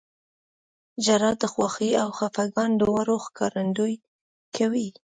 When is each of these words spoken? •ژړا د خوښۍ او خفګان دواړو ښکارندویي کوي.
•ژړا 1.05 1.31
د 1.41 1.43
خوښۍ 1.53 1.91
او 2.01 2.09
خفګان 2.17 2.71
دواړو 2.81 3.15
ښکارندویي 3.25 3.97
کوي. 4.57 4.87